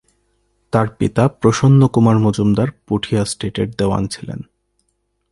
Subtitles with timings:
[0.73, 4.39] তাঁর পিতা প্রসন্নকুমার মজুমদার পুঠিয়া স্টেটের দেওয়ান ছিলেন।